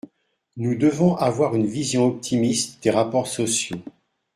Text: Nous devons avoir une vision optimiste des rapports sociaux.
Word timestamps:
Nous 0.57 0.73
devons 0.73 1.15
avoir 1.17 1.53
une 1.55 1.67
vision 1.67 2.07
optimiste 2.07 2.81
des 2.81 2.89
rapports 2.89 3.27
sociaux. 3.27 3.77